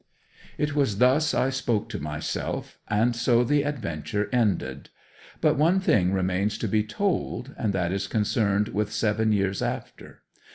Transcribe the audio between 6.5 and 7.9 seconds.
to be told, and